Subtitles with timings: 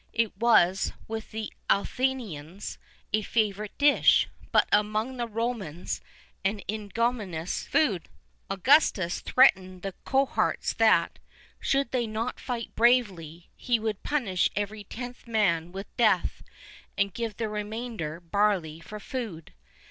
[0.15, 2.79] [II 5] It was, with the Athenians,
[3.13, 6.01] a favourite dish, but among the Romans
[6.43, 8.09] an ignominious food.
[8.49, 11.19] Augustus threatened the cohorts that,
[11.59, 16.41] should they not fight bravely, he would punish every tenth man with death,
[16.97, 19.53] and give the remainder barley for food.